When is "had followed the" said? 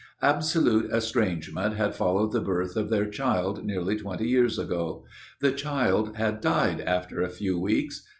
1.75-2.41